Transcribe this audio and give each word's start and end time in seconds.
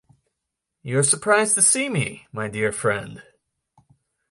You're 0.81 1.03
surprised 1.03 1.53
to 1.53 1.61
see 1.61 1.87
me, 1.87 2.25
my 2.31 2.47
dear 2.47 2.71
friend. 2.71 3.21